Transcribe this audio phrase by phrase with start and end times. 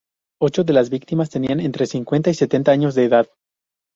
[0.41, 3.27] Ocho de las víctimas tenían entre cincuenta y setenta años de edad.